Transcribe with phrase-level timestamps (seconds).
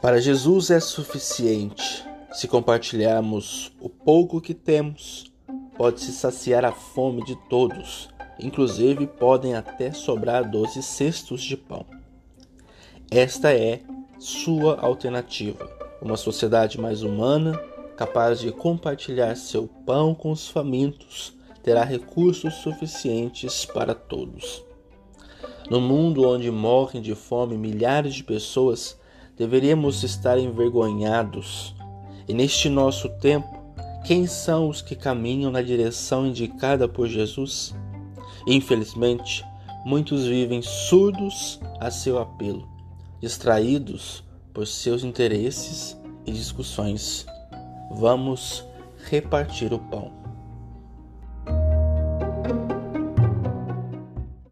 [0.00, 2.02] Para Jesus é suficiente.
[2.32, 5.30] Se compartilharmos o pouco que temos,
[5.76, 8.08] pode-se saciar a fome de todos,
[8.38, 11.84] inclusive podem até sobrar doze cestos de pão.
[13.10, 13.82] Esta é
[14.18, 15.70] sua alternativa,
[16.00, 17.58] uma sociedade mais humana,
[17.94, 24.64] capaz de compartilhar seu pão com os famintos, terá recursos suficientes para todos.
[25.68, 28.98] No mundo onde morrem de fome milhares de pessoas,
[29.40, 31.74] deveríamos estar envergonhados.
[32.28, 33.48] E neste nosso tempo,
[34.04, 37.74] quem são os que caminham na direção indicada por Jesus?
[38.46, 39.42] Infelizmente,
[39.82, 42.68] muitos vivem surdos a seu apelo,
[43.18, 44.22] distraídos
[44.52, 47.24] por seus interesses e discussões.
[47.92, 48.62] Vamos
[49.08, 50.19] repartir o pão.